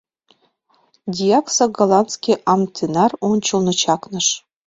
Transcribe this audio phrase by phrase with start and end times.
[1.15, 4.27] Дьякса голландский амтенар ончылно чакныш.